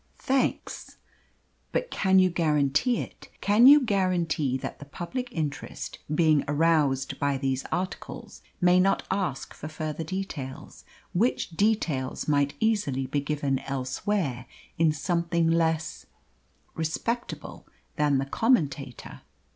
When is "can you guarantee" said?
1.91-2.97, 3.39-4.57